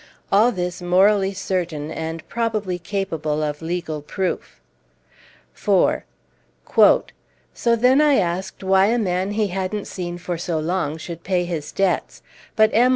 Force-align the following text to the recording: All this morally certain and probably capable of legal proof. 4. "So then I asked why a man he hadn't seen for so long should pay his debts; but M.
All 0.31 0.51
this 0.51 0.81
morally 0.81 1.31
certain 1.31 1.91
and 1.91 2.27
probably 2.27 2.79
capable 2.79 3.43
of 3.43 3.61
legal 3.61 4.01
proof. 4.01 4.59
4. 5.53 6.05
"So 7.53 7.75
then 7.75 8.01
I 8.01 8.15
asked 8.15 8.63
why 8.63 8.87
a 8.87 8.97
man 8.97 9.33
he 9.33 9.49
hadn't 9.49 9.85
seen 9.85 10.17
for 10.17 10.39
so 10.39 10.57
long 10.57 10.97
should 10.97 11.23
pay 11.23 11.45
his 11.45 11.71
debts; 11.71 12.23
but 12.55 12.71
M. 12.73 12.89